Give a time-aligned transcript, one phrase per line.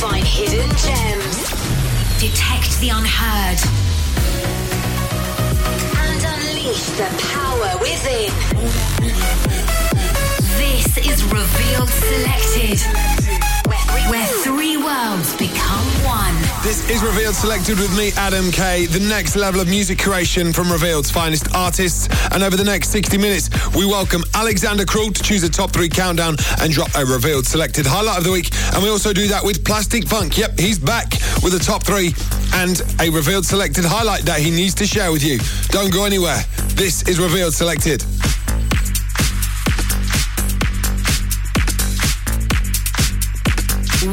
[0.00, 1.50] find hidden gems,
[2.20, 3.58] detect the unheard,
[5.96, 8.30] and unleash the power within.
[10.58, 13.25] This is Revealed Selected,
[14.10, 16.34] where three worlds become one.
[16.62, 18.86] This is Revealed Selected with me, Adam K.
[18.86, 22.08] The next level of music creation from Revealed's finest artists.
[22.32, 25.88] And over the next 60 minutes, we welcome Alexander Krull to choose a top three
[25.88, 28.50] countdown and drop a Revealed Selected highlight of the week.
[28.74, 30.36] And we also do that with Plastic Funk.
[30.36, 32.14] Yep, he's back with a top three
[32.54, 35.38] and a Revealed Selected highlight that he needs to share with you.
[35.68, 36.38] Don't go anywhere.
[36.74, 38.04] This is Revealed Selected.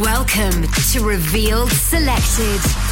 [0.01, 2.82] Welcome to Revealed Selected.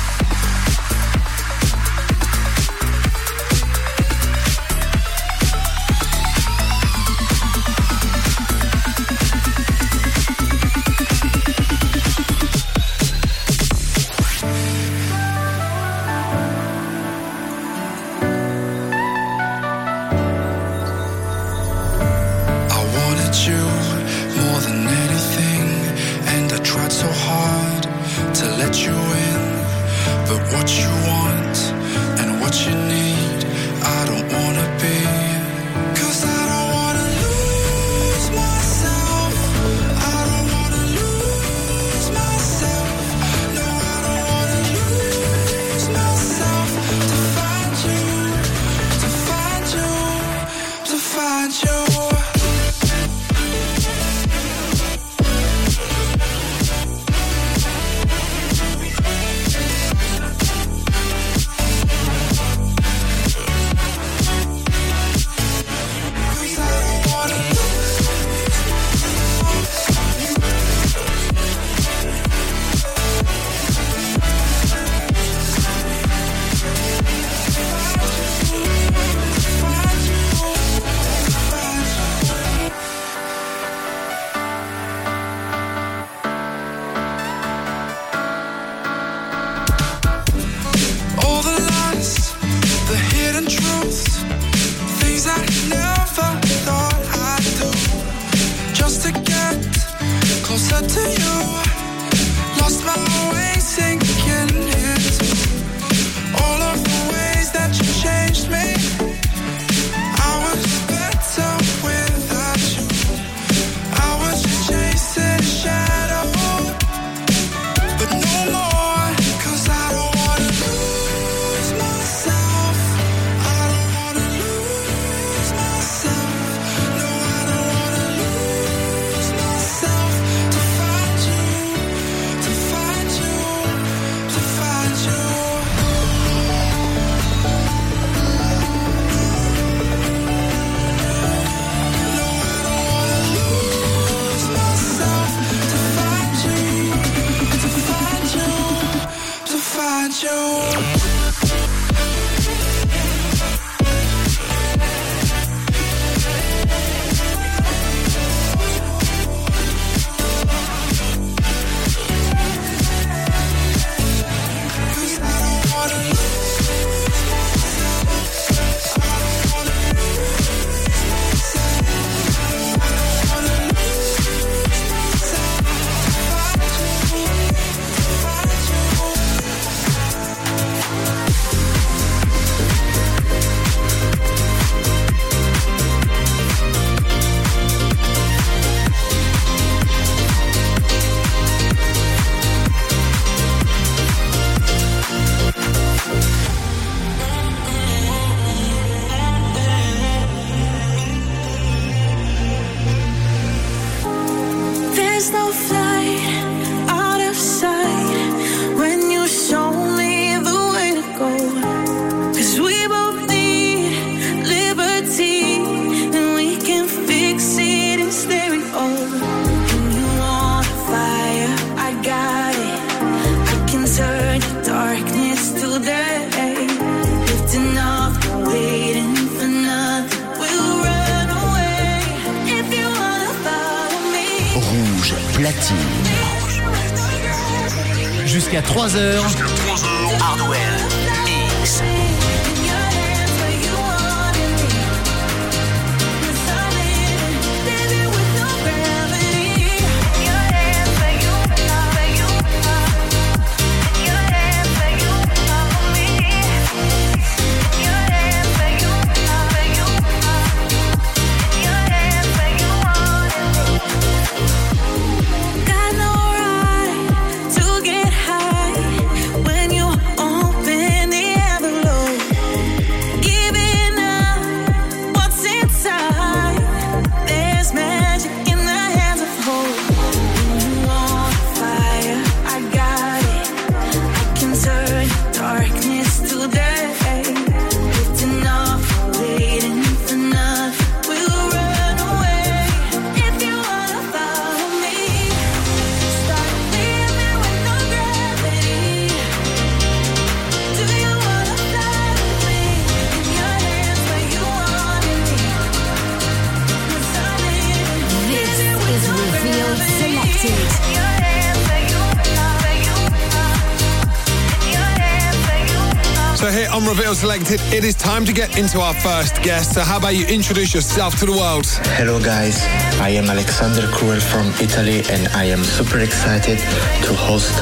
[317.51, 319.73] Selected, it is time to get into our first guest.
[319.73, 321.65] So how about you introduce yourself to the world?
[321.99, 322.63] Hello guys,
[323.01, 327.53] I am Alexander Krull from Italy and I am super excited to host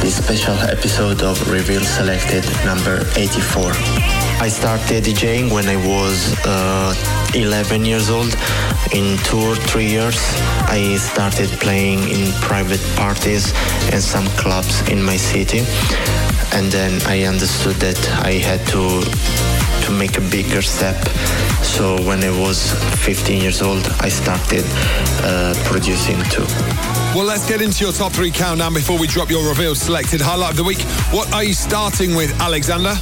[0.00, 3.72] this special episode of Reveal Selected number 84.
[4.40, 6.94] I started DJing when I was uh,
[7.34, 8.34] 11 years old.
[8.92, 10.16] In two or three years,
[10.68, 13.52] I started playing in private parties
[13.92, 15.64] and some clubs in my city.
[16.54, 19.02] And then I understood that I had to
[19.84, 20.96] to make a bigger step.
[21.62, 22.72] So when I was
[23.04, 24.64] 15 years old, I started
[25.22, 26.46] uh, producing too.
[27.14, 30.52] Well, let's get into your top three countdown before we drop your Reveal Selected highlight
[30.52, 30.80] of the week.
[31.10, 32.94] What are you starting with, Alexander?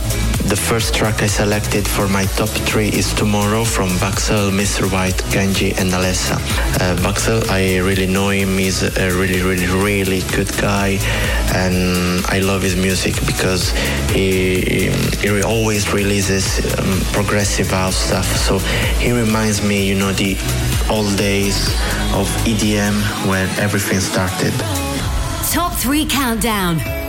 [0.46, 4.90] The first track I selected for my top three is Tomorrow from Baxel, Mr.
[4.92, 6.34] White, Genji, and Alessa.
[6.80, 8.58] Uh, Baxel, I really know him.
[8.58, 10.98] He's a really, really, really good guy,
[11.54, 13.70] and I love his music because
[14.10, 14.90] he,
[15.20, 18.26] he always releases um, progressive house stuff.
[18.36, 18.58] So
[18.98, 20.36] he reminds me, you know, the
[20.90, 21.68] old days
[22.12, 24.52] of EDM when everything started.
[25.50, 27.01] Top 3 Countdown.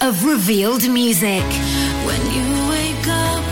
[0.00, 1.44] Of revealed music.
[2.06, 3.44] When you wake up,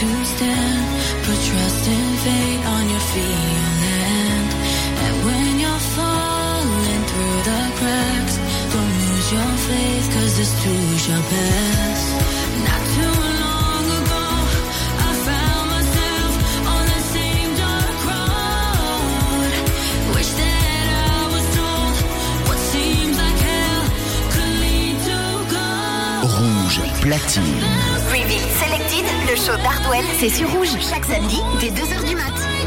[0.00, 0.86] to stand.
[1.24, 4.50] Put trust and faith on your feet.
[5.04, 8.36] And when you're falling through the cracks,
[8.72, 12.09] don't lose your faith, cause this too shall pass.
[27.28, 30.70] Reveal Selected, le show d'Hardwell, c'est sur Rouge.
[30.80, 32.59] Chaque samedi, dès 2h du mat.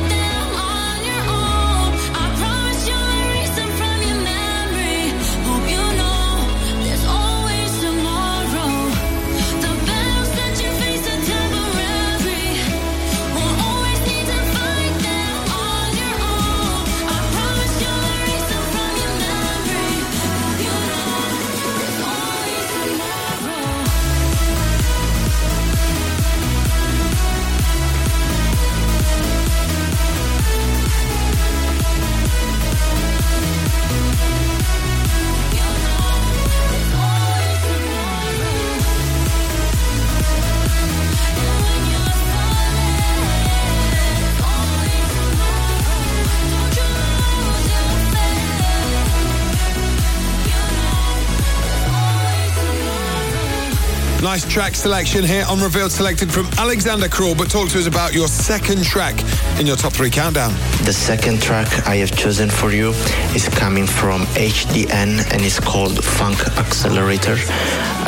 [54.33, 57.37] Nice track selection here on Revealed Selected from Alexander Krull.
[57.37, 59.13] But talk to us about your second track
[59.59, 60.51] in your top three countdown.
[60.85, 62.93] The second track I have chosen for you
[63.35, 67.37] is coming from HDN and it's called Funk Accelerator.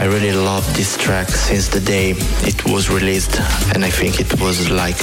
[0.01, 3.39] I really love this track since the day it was released,
[3.75, 4.97] and I think it was like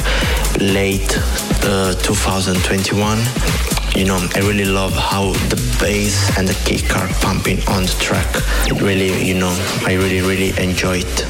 [0.59, 1.17] late
[1.63, 7.61] uh, 2021 you know, I really love how the bass and the kick are pumping
[7.69, 8.27] on the track.
[8.67, 9.53] It really, you know,
[9.87, 11.27] I really, really enjoy it.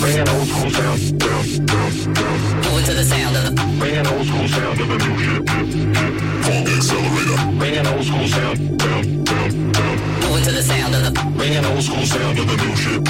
[0.00, 2.72] Bring an old school sound, down, down, down.
[2.72, 3.52] Move to the sound of the.
[3.78, 5.48] Bring an old school sound of the new shit.
[6.44, 7.58] Funk accelerator.
[7.58, 9.96] Bring an old school sound, down, down, down.
[10.20, 11.12] Move to the sound of the.
[11.36, 13.00] Bring an old school sound of the new shit.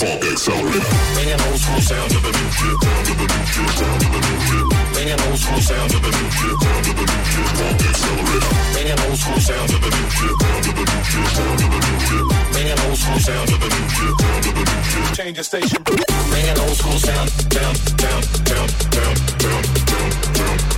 [0.00, 0.94] Funk accelerator.
[1.14, 4.02] Bring an old school sound of the new shit, sound of the new shit, sound
[4.02, 4.69] of the new shit.
[5.00, 7.80] Bring an old school sound of the new shit, sound of the new shit, funk
[7.88, 8.52] accelerator.
[8.76, 11.56] Bring an old school sound of the new shit, sound of the new shit, sound
[11.56, 12.28] of the new shit.
[12.52, 15.16] Bring an old school sound of the new shit, sound of the new shit.
[15.16, 15.82] Change the station.
[16.28, 20.68] Bring an old school sound, down, down, down, down, down, down, down,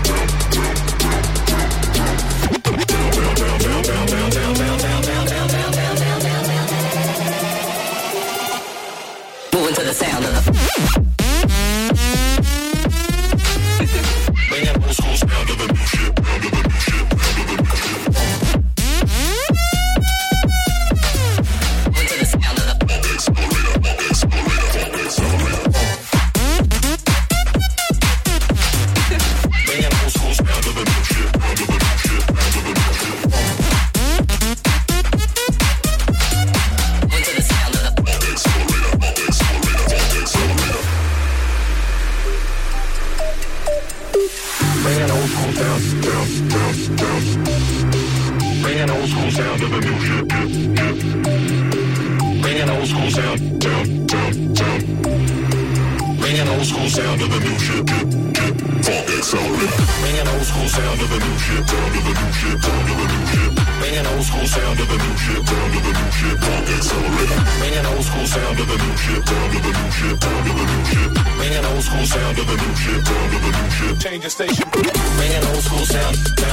[3.83, 4.22] down, down.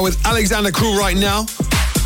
[0.00, 1.44] Alexander Krull right now,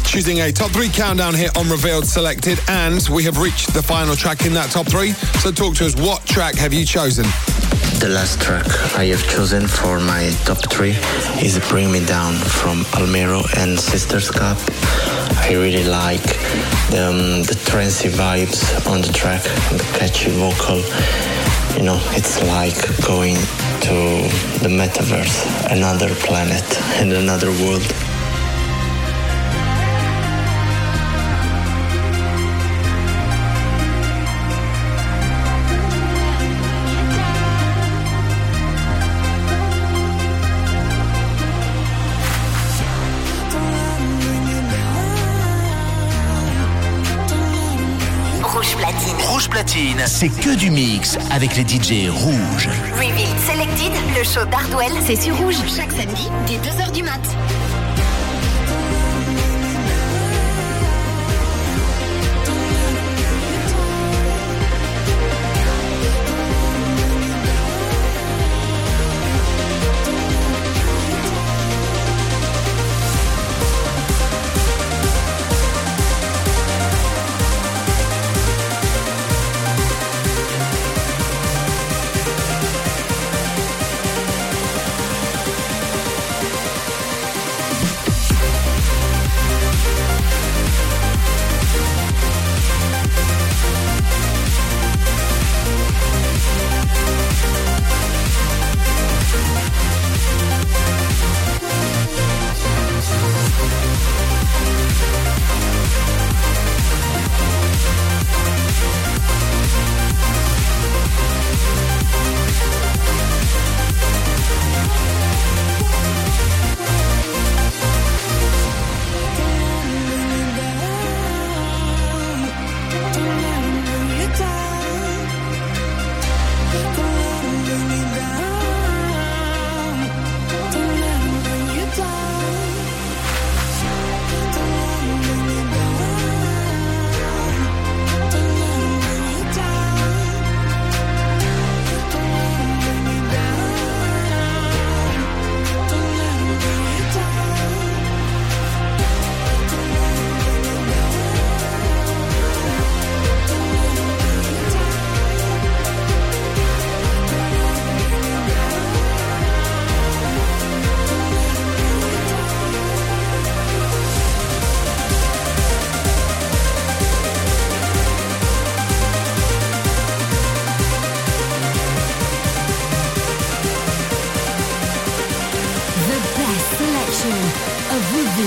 [0.04, 4.16] choosing a top three countdown here on Revealed Selected, and we have reached the final
[4.16, 5.12] track in that top three.
[5.42, 7.24] So talk to us, what track have you chosen?
[8.00, 10.96] The last track I have chosen for my top three
[11.40, 14.58] is Bring Me Down from Almero and Sisters Cup.
[15.38, 16.26] I really like
[16.98, 18.60] um, the trancy vibes
[18.90, 20.82] on the track, the catchy vocal.
[21.76, 23.36] You know, it's like going
[23.84, 24.24] to
[24.64, 26.64] the metaverse, another planet
[27.00, 27.84] and another world.
[50.06, 52.68] C'est que du mix avec les DJ rouges.
[52.92, 55.56] Reveal Selected, le show d'Hardwell, c'est sur rouge.
[55.66, 57.43] Chaque samedi, dès 2h du mat'.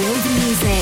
[0.04, 0.77] World Music.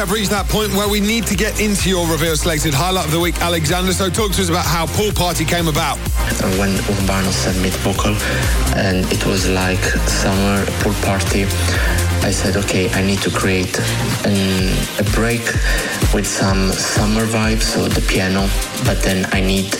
[0.00, 3.12] Have reached that point where we need to get into your reveal selected highlight of
[3.12, 3.92] the week, Alexander.
[3.92, 5.98] So talk to us about how Pool Party came about.
[6.40, 8.16] Uh, when Urbano submit vocal
[8.80, 11.44] and it was like summer pool party,
[12.24, 13.78] I said, okay, I need to create
[14.24, 15.44] an, a break
[16.14, 18.48] with some summer vibes, so the piano,
[18.86, 19.74] but then I need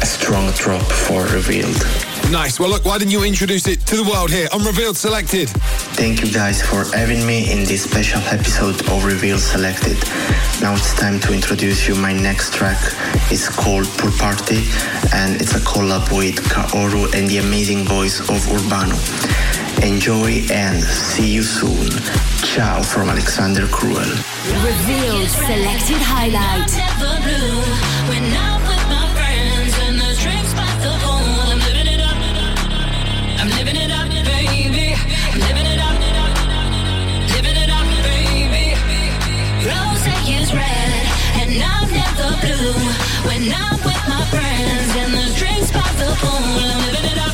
[0.00, 2.07] a strong drop for revealed.
[2.30, 2.60] Nice.
[2.60, 5.48] Well, look, why didn't you introduce it to the world here on Revealed Selected?
[5.96, 9.96] Thank you guys for having me in this special episode of Revealed Selected.
[10.60, 12.78] Now it's time to introduce you my next track.
[13.30, 14.60] It's called Pool Party
[15.14, 18.98] and it's a collab with Kaoru and the amazing voice of Urbano.
[19.82, 21.88] Enjoy and see you soon.
[22.42, 24.10] Ciao from Alexander Krull.
[24.64, 26.68] Revealed selected highlight.
[43.26, 46.70] When I'm with my friends and the drinks by the pool.
[46.70, 47.27] I'm living it up.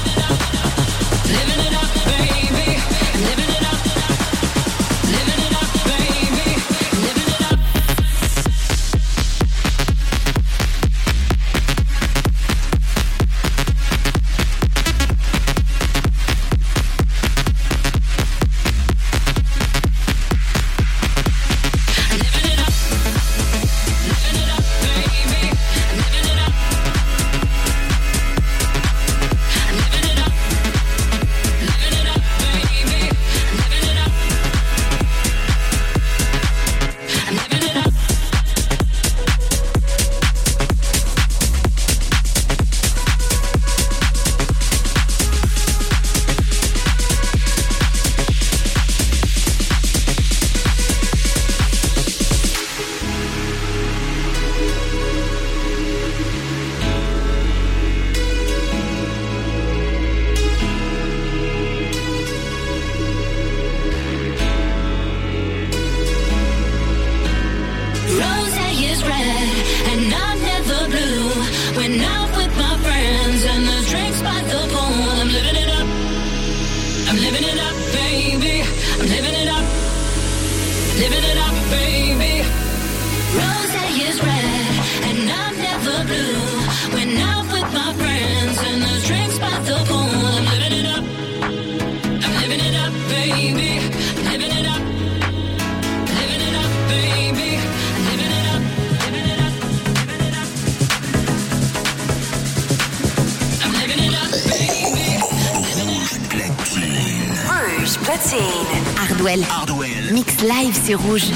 [110.95, 111.34] Rouge.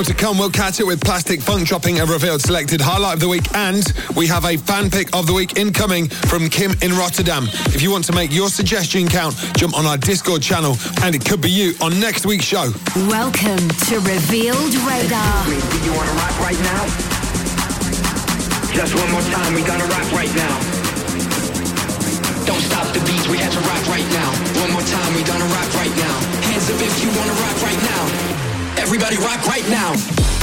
[0.00, 3.20] Still to come, we'll catch it with Plastic Funk dropping a revealed selected highlight of
[3.20, 3.84] the week, and
[4.16, 7.44] we have a fan pick of the week incoming from Kim in Rotterdam.
[7.76, 11.28] If you want to make your suggestion count, jump on our Discord channel, and it
[11.28, 12.72] could be you on next week's show.
[13.12, 13.60] Welcome
[13.92, 15.44] to Revealed Radar.
[15.44, 15.52] Do
[15.84, 16.82] you wanna rock right now?
[18.72, 20.54] Just one more time, we gonna rock right now.
[22.48, 24.32] Don't stop the beats, we have to rock right now.
[24.64, 26.16] One more time, we gonna rock right now.
[26.48, 28.19] Hands up if you wanna rock right now.
[28.80, 30.39] Everybody rock right now.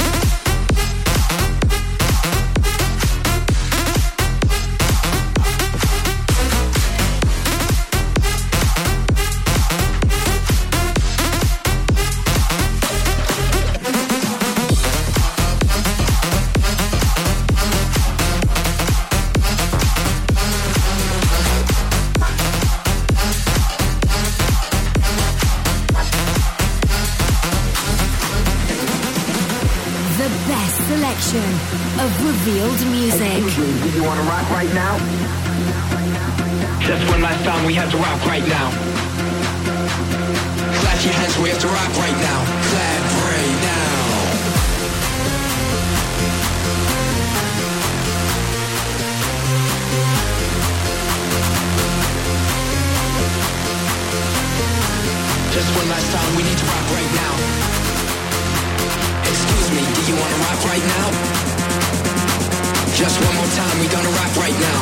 [33.58, 33.90] Music.
[33.92, 34.98] Do you wanna rock right now?
[36.80, 38.70] Just one last time, we have to rock right now.
[40.80, 42.38] Clap your hands, we have to rock right now.
[42.70, 43.88] Clap right now.
[55.52, 57.34] Just one last time, we need to rock right now.
[59.26, 61.37] Excuse me, do you wanna rock right now?
[62.98, 64.80] Just one more time, we gonna rock right now.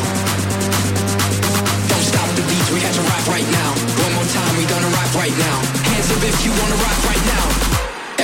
[1.85, 3.71] Don't stop the we to rock right now.
[3.77, 5.57] One more time, we gonna rock right now.
[5.85, 7.45] Hands up if you wanna rock right now.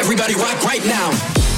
[0.00, 1.51] Everybody rock right now.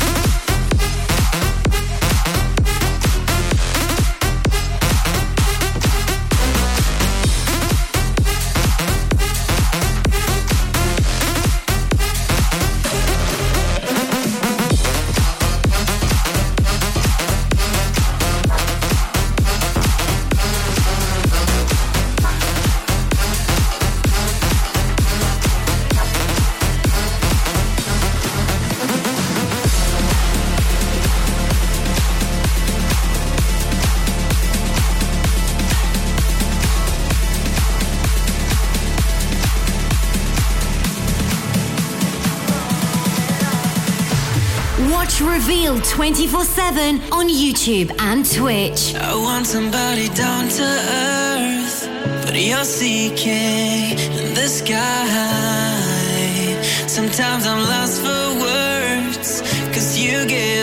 [45.94, 48.96] 24 7 on YouTube and Twitch.
[48.96, 51.88] I want somebody down to earth,
[52.24, 54.80] but you're seeking in the sky.
[56.88, 60.54] Sometimes I'm lost for words, cause you give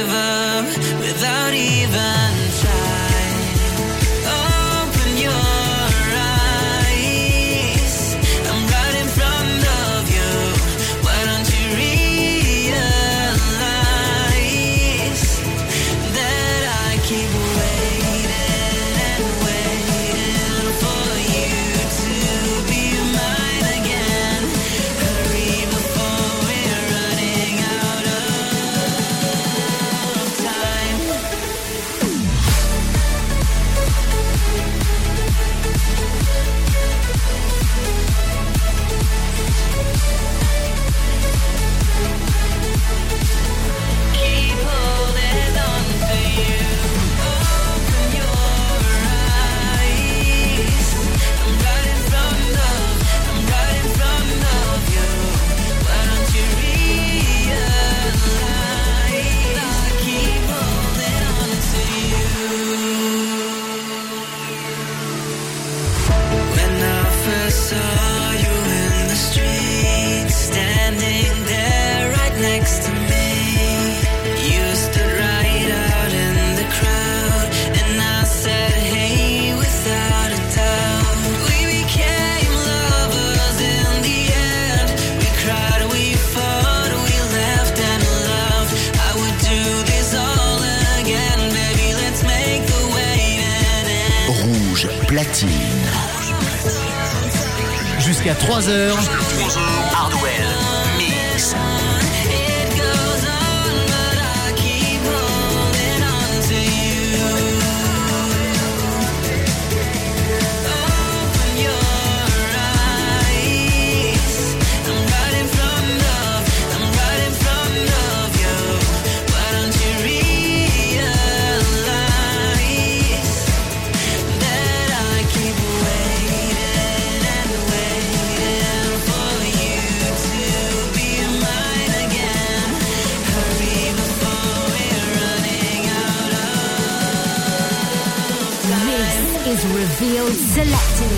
[139.51, 141.11] is Reveal Selected.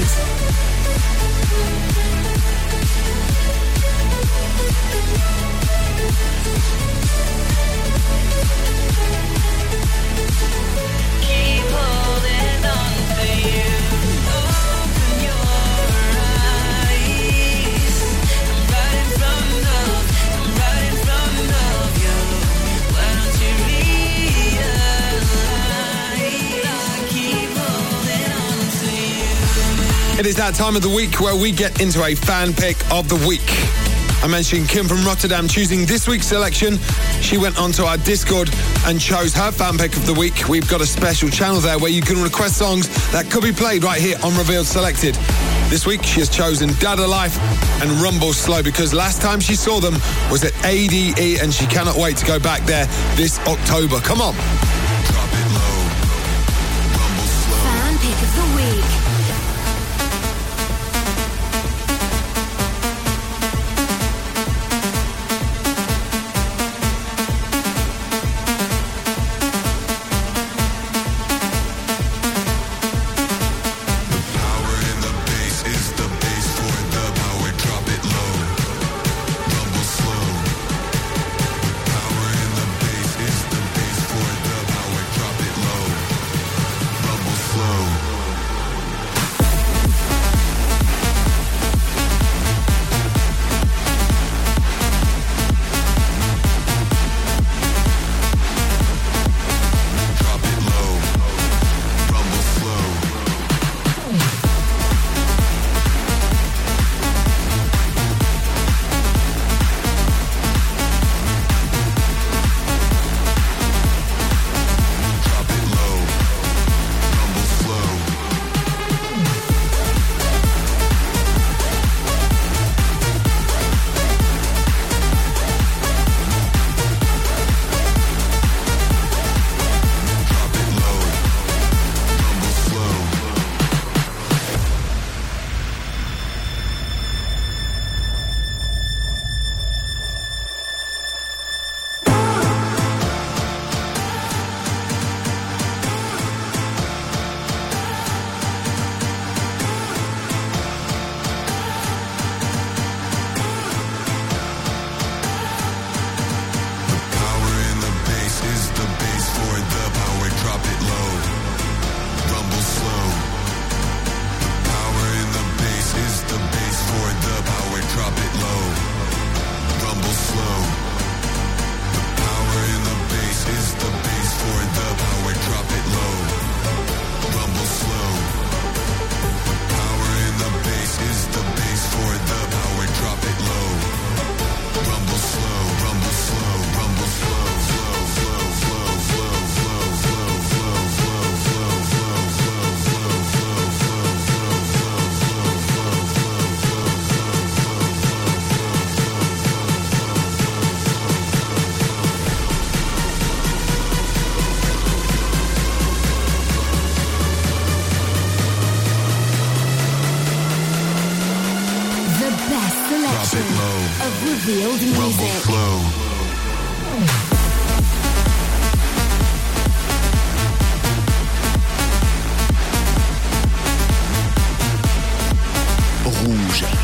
[30.24, 33.10] It is that time of the week where we get into a fan pick of
[33.10, 33.44] the week.
[34.24, 36.80] I mentioned Kim from Rotterdam choosing this week's selection.
[37.20, 38.50] She went onto our Discord
[38.86, 40.48] and chose her fan pick of the week.
[40.48, 43.84] We've got a special channel there where you can request songs that could be played
[43.84, 45.16] right here on Revealed Selected.
[45.68, 47.38] This week she has chosen Dada Life
[47.82, 49.96] and Rumble Slow because last time she saw them
[50.32, 52.86] was at ADE and she cannot wait to go back there
[53.18, 54.00] this October.
[54.00, 54.36] Come on.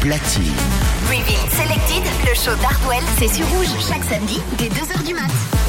[0.09, 0.51] Platine.
[1.07, 5.68] Reveal Selected, le show d'Hardwell, c'est sur Rouge chaque samedi dès 2h du mat.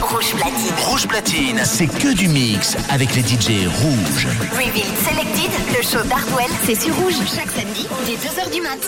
[0.00, 0.74] Rouge platine.
[0.86, 4.26] Rouge platine, c'est que du mix avec les DJ rouges.
[4.52, 8.78] Reveal Selected, le show d'Hardwell, c'est sur Rouge chaque samedi dès 2h du mat.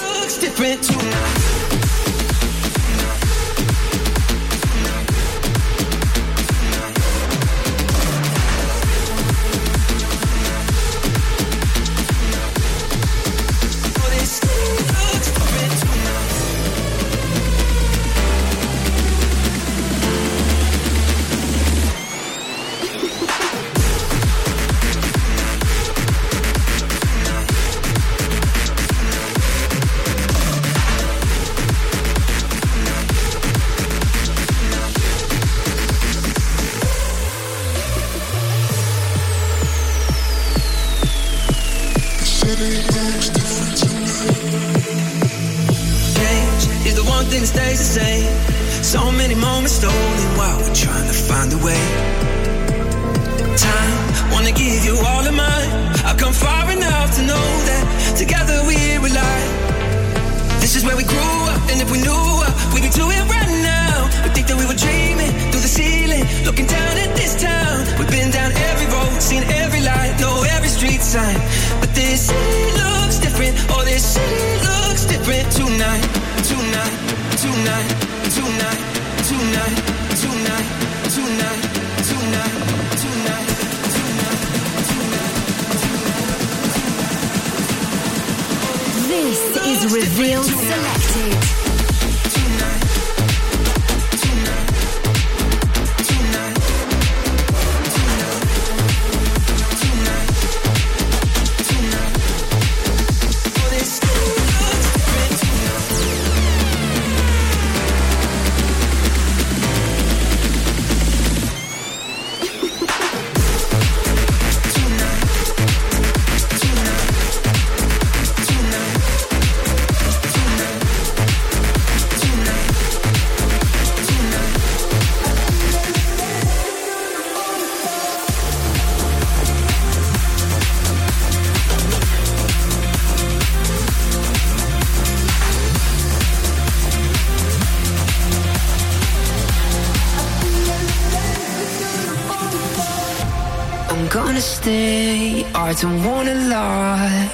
[145.81, 147.29] Don't wanna lie.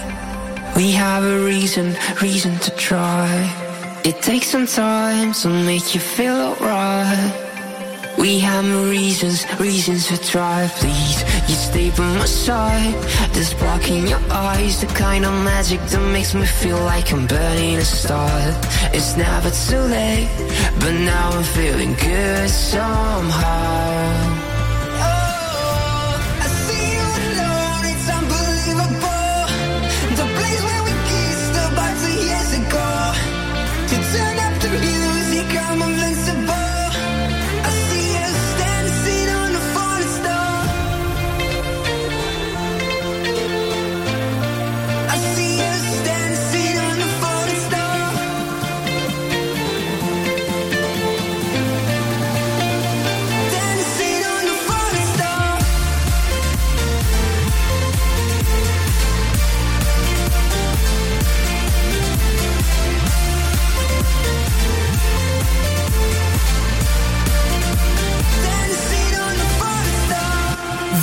[0.76, 3.28] We have a reason, reason to try.
[4.05, 7.34] It takes some time to make you feel alright.
[8.16, 10.68] We have reasons, reasons to try.
[10.78, 11.18] Please,
[11.49, 12.94] you stay by my side.
[13.32, 17.26] This block in your eyes, the kind of magic that makes me feel like I'm
[17.26, 18.30] burning a star.
[18.94, 20.30] It's never too late,
[20.78, 23.95] but now I'm feeling good somehow.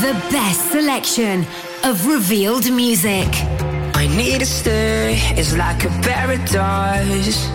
[0.03, 1.45] The best selection
[1.85, 3.29] of revealed music.
[3.95, 7.47] I need to stay, it's like a paradise.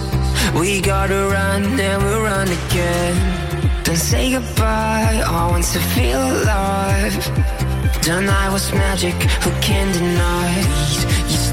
[0.58, 3.84] We gotta run and we'll run again.
[3.84, 7.12] Don't say goodbye, I want to feel alive.
[8.06, 10.48] The night was magic, who can deny?
[10.64, 11.17] Please,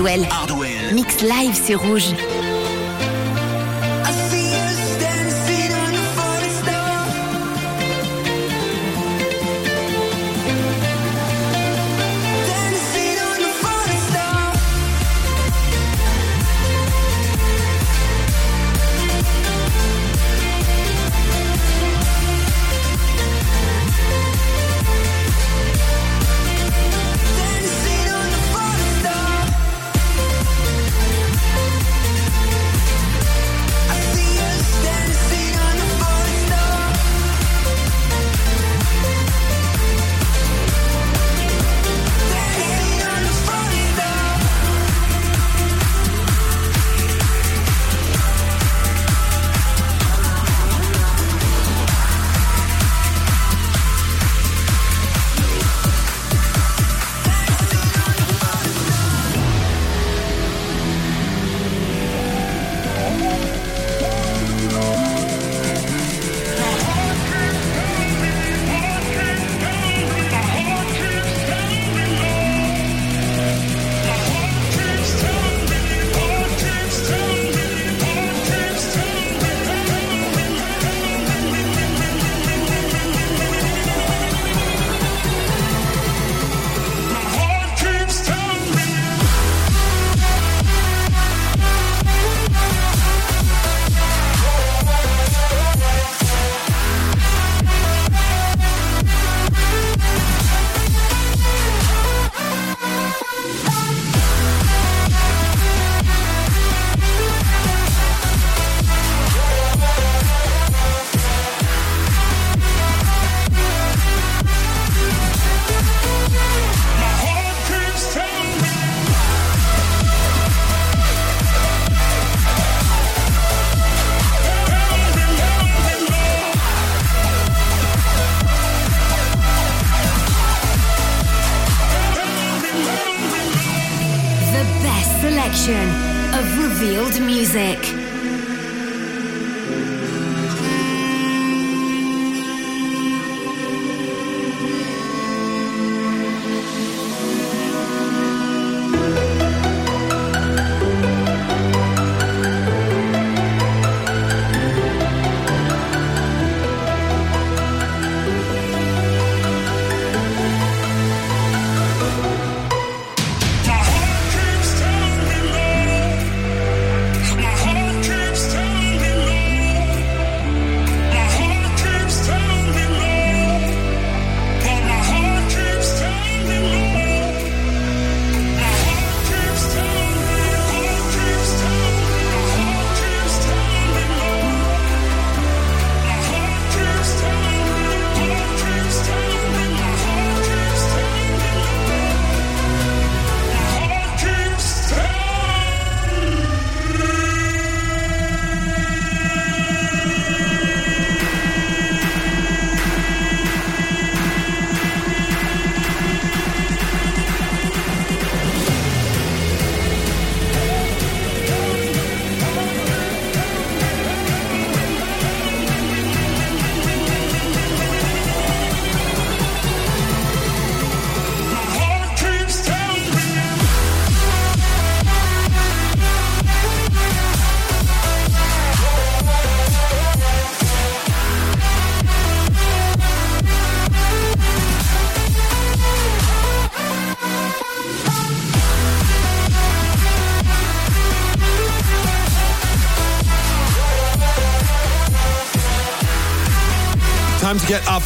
[0.00, 0.24] Hardwell.
[0.30, 0.94] Hardwell.
[0.94, 2.14] Mix live sur Rouge.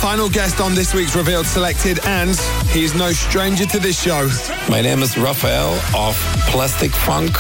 [0.05, 2.37] Final guest on this week's Revealed Selected, and
[2.69, 4.29] he's no stranger to this show.
[4.69, 6.15] My name is Raphael of
[6.51, 7.33] Plastic Funk,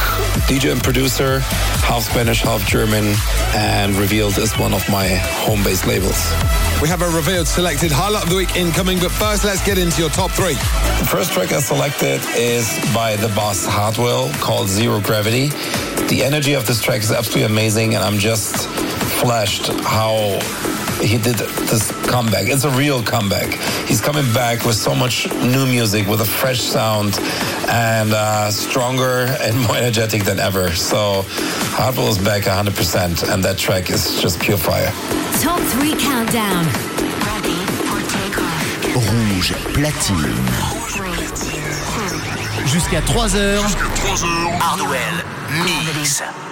[0.49, 3.15] DJ and producer, half Spanish, half German,
[3.55, 5.09] and Revealed is one of my
[5.45, 6.17] home based labels.
[6.81, 10.01] We have a Revealed Selected highlight of the week incoming, but first let's get into
[10.01, 10.55] your top three.
[10.55, 15.49] The first track I selected is by the boss Hardwell called Zero Gravity.
[16.09, 18.69] The energy of this track is absolutely amazing, and I'm just
[19.21, 20.39] flashed how
[21.05, 22.46] he did this comeback.
[22.48, 23.55] It's a real comeback.
[23.86, 27.18] He's coming back with so much new music, with a fresh sound,
[27.68, 30.70] and uh, stronger and more energetic than ever.
[30.72, 31.24] So
[31.76, 34.90] Hardwell is back 100%, and that track is just pure fire.
[35.40, 36.64] Top 3 countdown.
[38.94, 40.34] Rouge platine.
[42.66, 43.61] Jusqu'à 3h.
[44.61, 45.24] Hardwell
[45.64, 46.43] Mix.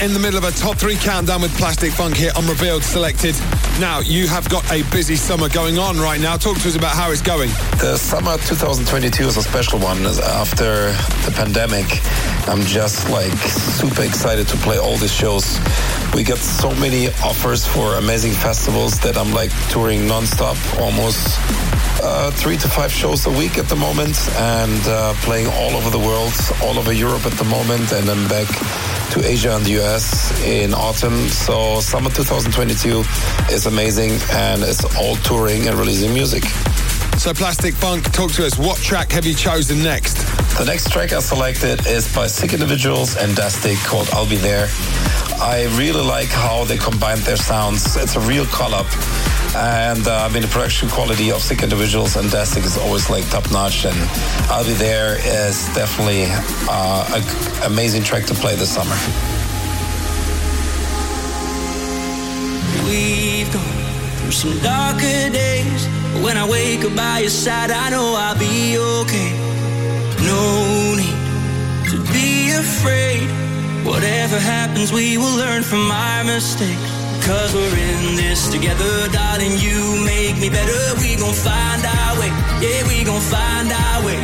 [0.00, 3.34] In the middle of a top three countdown with Plastic Funk here on Revealed Selected.
[3.78, 6.36] Now, you have got a busy summer going on right now.
[6.36, 7.50] Talk to us about how it's going.
[7.80, 9.98] The summer 2022 is a special one.
[10.06, 10.92] After
[11.28, 11.84] the pandemic,
[12.48, 15.58] I'm just like super excited to play all these shows.
[16.14, 21.38] We get so many offers for amazing festivals that I'm like touring nonstop, almost
[22.02, 25.90] uh, three to five shows a week at the moment, and uh, playing all over
[25.90, 26.32] the world,
[26.62, 28.48] all over Europe at the moment, and then back
[29.22, 31.28] to Asia and the US in autumn.
[31.28, 33.00] So summer 2022
[33.52, 36.44] is amazing, and it's all touring and releasing music.
[37.18, 38.58] So, Plastic Funk, talk to us.
[38.58, 40.14] What track have you chosen next?
[40.56, 44.68] The next track I selected is by Sick Individuals and Dastic called I'll Be There.
[45.42, 47.96] I really like how they combined their sounds.
[47.96, 48.84] It's a real collab.
[49.56, 53.26] And uh, I mean, the production quality of Sick Individuals and Dastic is always like
[53.30, 53.86] top notch.
[53.86, 53.96] And
[54.50, 56.26] I'll Be There is definitely
[56.68, 58.94] uh, an amazing track to play this summer.
[62.84, 65.86] We've gone through some darker days.
[66.22, 69.32] When I wake up by your side, I know I'll be okay.
[70.20, 73.39] No need to be afraid.
[73.84, 76.80] Whatever happens, we will learn from our mistakes.
[77.24, 79.56] Cause we're in this together, darling.
[79.56, 80.80] You make me better.
[81.00, 82.30] We gon' find our way.
[82.60, 84.20] Yeah, we gon' find our way.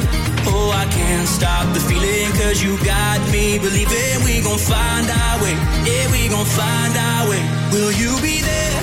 [0.48, 2.32] Oh, I can't stop the feeling.
[2.40, 4.24] Cause you got me believing.
[4.24, 5.54] We gon' find our way.
[5.88, 7.42] Yeah, we gon' find our way.
[7.72, 8.80] Will you be there?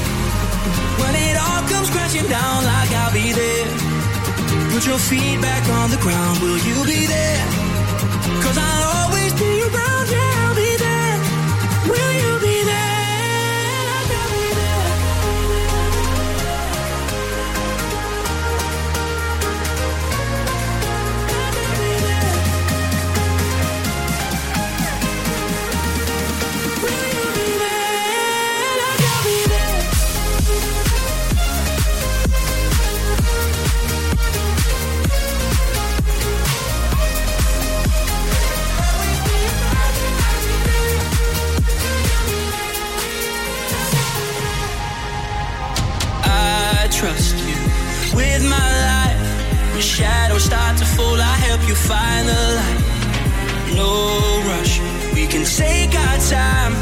[1.01, 3.65] When it all comes crashing down, like I'll be there.
[4.73, 6.39] Put your feet back on the ground.
[6.41, 7.41] Will you be there?
[8.41, 9.92] Cause I'll always be around.
[49.93, 52.81] Shadows start to fall, I help you find the light.
[53.75, 53.91] No
[54.49, 54.79] rush,
[55.13, 56.72] we can take our time.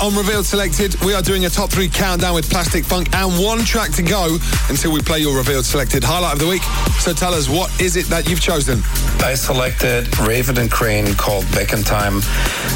[0.00, 3.58] On Revealed Selected, we are doing a top three countdown with Plastic Funk and one
[3.64, 4.38] track to go
[4.68, 6.62] until we play your Revealed Selected highlight of the week.
[7.00, 8.80] So tell us, what is it that you've chosen?
[9.20, 12.20] I selected Raven and Kreyn called Back in Time.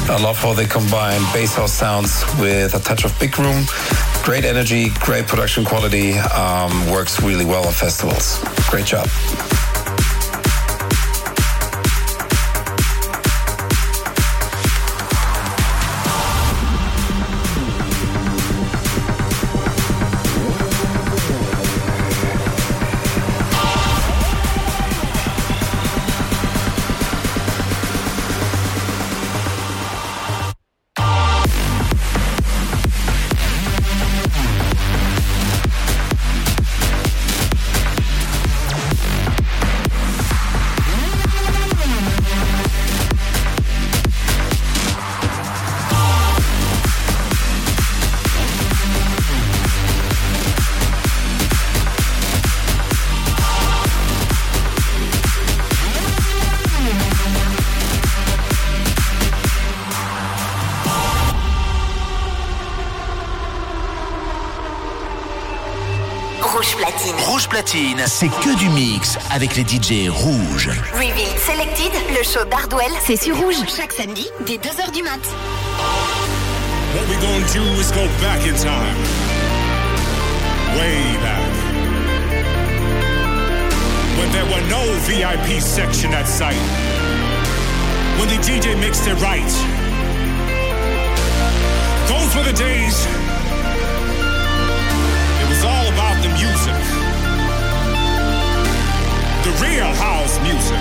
[0.09, 3.65] I love how they combine bass house sounds with a touch of big room.
[4.23, 8.43] Great energy, great production quality, um, works really well on festivals.
[8.69, 9.07] Great job.
[67.53, 70.71] Platine, c'est que du mix avec les DJ rouges.
[70.91, 73.57] Reveal Selected, le show d'Hardwell, c'est sur Rouge.
[73.77, 75.19] Chaque samedi, dès 2h du mat.
[76.95, 78.97] What we gonna do is go back in time.
[80.79, 81.43] Way back.
[84.17, 86.55] When there were no VIP section at site.
[88.17, 89.53] When the DJ mixed it right.
[92.07, 93.05] Those were the days.
[95.39, 96.92] It was all about the music.
[99.53, 100.79] The real house music.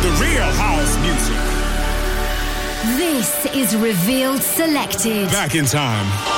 [0.00, 1.36] The real house music.
[2.96, 5.28] This is Revealed Selected.
[5.28, 6.29] Back in time.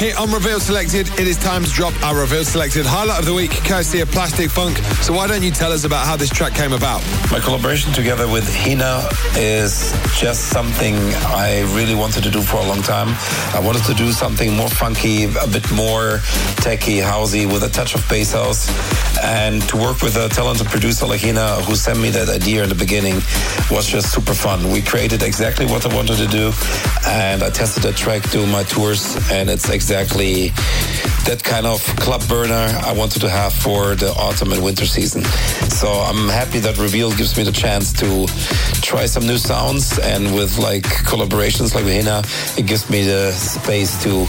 [0.00, 3.34] Here on Reveal Selected, it is time to drop our Reveal Selected highlight of the
[3.34, 4.78] week, courtesy of Plastic Funk.
[5.04, 7.04] So why don't you tell us about how this track came about?
[7.30, 10.94] My collaboration together with Hina is just something
[11.28, 13.08] I really wanted to do for a long time.
[13.54, 16.20] I wanted to do something more funky, a bit more
[16.64, 18.72] techy, housey, with a touch of bass house.
[19.22, 22.70] And to work with a talented producer like Hina, who sent me that idea in
[22.70, 23.16] the beginning,
[23.70, 24.72] was just super fun.
[24.72, 26.52] We created exactly what I wanted to do,
[27.06, 32.26] and I tested the track doing my tours, and it's exactly that kind of club
[32.28, 35.24] burner I wanted to have for the autumn and winter season.
[35.68, 38.26] So I'm happy that Reveal gives me the chance to
[38.80, 42.22] try some new sounds and with like collaborations like with Hina,
[42.56, 44.26] it gives me the space to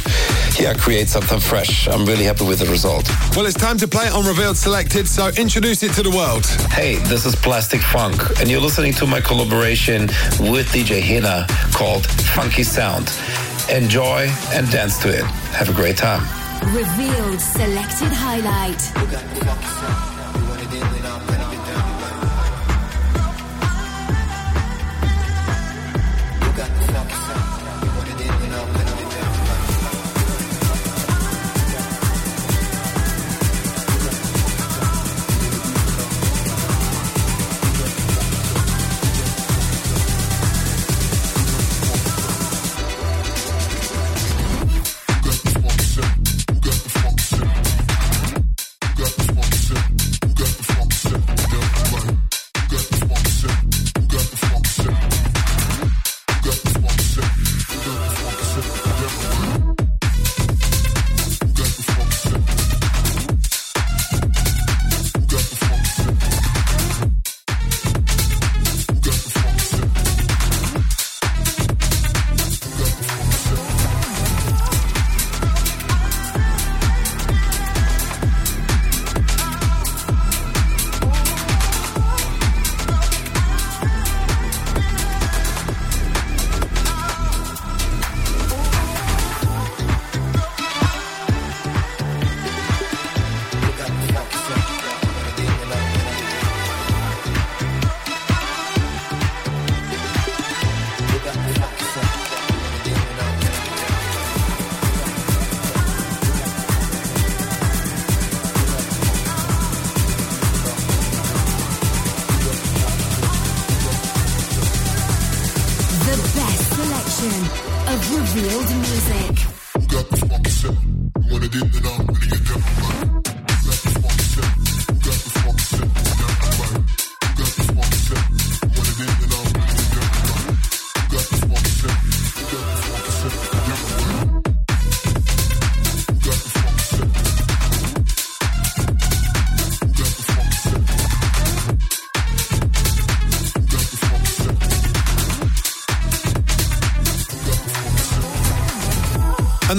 [0.62, 1.88] yeah, create something fresh.
[1.88, 3.10] I'm really happy with the result.
[3.36, 6.46] Well, it's time to play it on Revealed Selected, so introduce it to the world.
[6.72, 10.08] Hey, this is Plastic Funk, and you're listening to my collaboration
[10.40, 13.12] with DJ Hina called Funky Sound.
[13.72, 15.24] Enjoy and dance to it.
[15.56, 16.20] Have a great time.
[16.76, 20.11] Revealed Selected Highlight.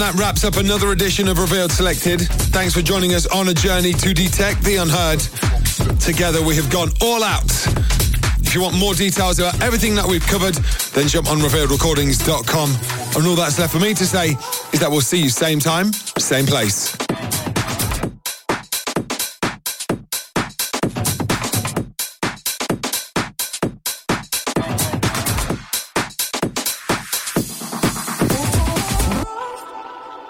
[0.02, 2.22] That wraps up another edition of Revealed Selected.
[2.50, 5.20] Thanks for joining us on a journey to detect the unheard.
[6.00, 7.44] Together we have gone all out.
[8.40, 10.56] If you want more details about everything that we've covered,
[10.92, 13.16] then jump on revealedrecordings.com.
[13.16, 14.30] And all that's left for me to say
[14.72, 16.91] is that we'll see you same time, same place.